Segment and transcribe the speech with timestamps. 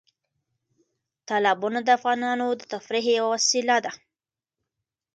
[1.27, 3.91] تالابونه د افغانانو د تفریح یوه وسیله ده.